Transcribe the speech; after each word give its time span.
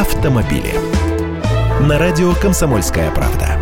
автомобили. 0.00 0.72
На 1.82 1.98
радио 1.98 2.32
«Комсомольская 2.32 3.10
правда». 3.10 3.58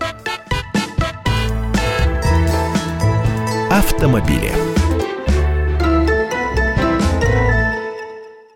Автомобили. 3.71 4.72